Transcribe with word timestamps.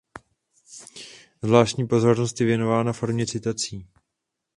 Zvláštní 1.43 1.87
pozornost 1.87 2.39
je 2.41 2.45
věnována 2.47 2.93
formě 2.93 3.25
citací. 3.25 3.87